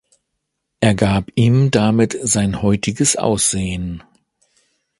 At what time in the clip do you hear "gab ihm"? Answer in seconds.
0.95-1.69